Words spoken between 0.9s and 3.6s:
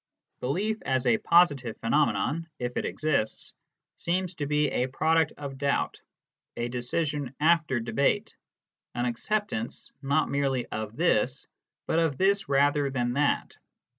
a positive phenomenon, if it exists,